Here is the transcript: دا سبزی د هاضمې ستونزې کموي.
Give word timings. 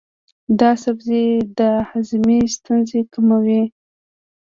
دا 0.59 0.71
سبزی 0.83 1.25
د 1.57 1.59
هاضمې 1.89 2.39
ستونزې 2.55 3.01
کموي. 3.13 3.63